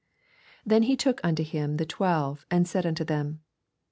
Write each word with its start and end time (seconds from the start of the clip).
31 0.63 0.63
Then 0.65 0.83
he 0.87 0.95
took 0.97 1.21
unto 1.23 1.43
him 1.43 1.77
the 1.77 1.85
twelve, 1.85 2.47
and 2.49 2.67
said 2.67 2.87
unto 2.87 3.03
them. 3.05 3.41